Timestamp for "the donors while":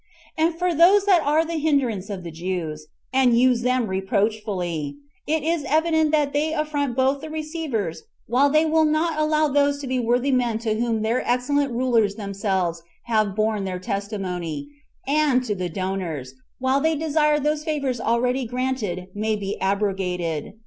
15.43-16.81